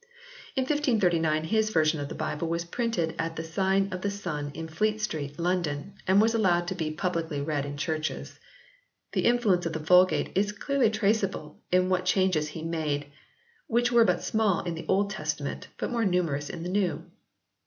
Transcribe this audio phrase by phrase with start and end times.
[0.55, 4.49] In 1539 his version of the Bible was printed at the Sign of the Sun
[4.55, 8.39] in Fleet Street, London, and was allowed to be publicly read in churches.
[9.11, 13.11] The influence of the Vulgate is clearly traceable in what changes he made,
[13.67, 17.05] which were but small in the Old Testament, but more numerous in the New.